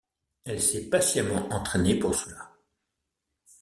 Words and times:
Elle 0.45 0.63
s'est 0.63 0.89
patiemment 0.89 1.47
entraînée 1.53 1.93
pour 1.99 2.15
cela.. 2.15 2.51